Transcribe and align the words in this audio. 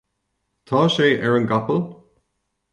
tá 0.71 0.79
sé 0.95 1.07
ar 1.29 1.35
an 1.41 1.47
gcapall 1.53 1.87